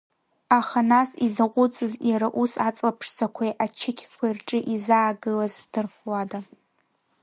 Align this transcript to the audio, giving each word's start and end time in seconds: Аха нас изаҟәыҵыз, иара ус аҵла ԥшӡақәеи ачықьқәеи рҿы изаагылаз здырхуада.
Аха 0.59 0.79
нас 0.93 1.09
изаҟәыҵыз, 1.25 1.93
иара 2.09 2.27
ус 2.41 2.53
аҵла 2.67 2.91
ԥшӡақәеи 2.97 3.57
ачықьқәеи 3.63 4.33
рҿы 4.37 4.59
изаагылаз 4.73 5.53
здырхуада. 5.61 6.39